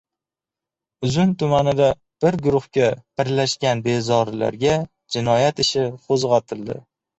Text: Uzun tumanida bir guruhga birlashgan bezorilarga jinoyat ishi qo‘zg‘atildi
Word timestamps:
Uzun 1.07 1.35
tumanida 1.41 1.89
bir 2.25 2.37
guruhga 2.47 2.89
birlashgan 3.23 3.85
bezorilarga 3.91 4.75
jinoyat 5.19 5.65
ishi 5.69 5.87
qo‘zg‘atildi 6.11 6.83